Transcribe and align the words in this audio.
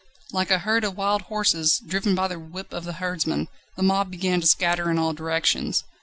Like 0.33 0.49
a 0.49 0.57
herd 0.57 0.83
of 0.83 0.97
wild 0.97 1.21
horses, 1.29 1.77
driven 1.85 2.15
by 2.15 2.27
the 2.27 2.39
whip 2.39 2.73
of 2.73 2.85
the 2.85 2.93
herdsmen, 2.93 3.49
the 3.77 3.83
mob 3.83 4.09
began 4.09 4.41
to 4.41 4.47
scatter 4.47 4.89
in 4.89 4.97
all 4.97 5.13
directions. 5.13 5.83